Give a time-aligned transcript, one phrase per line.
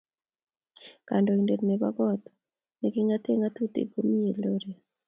[1.07, 2.21] kandoindet nebo koot
[2.81, 4.79] nekingatee ngatutik ko kimii korkoret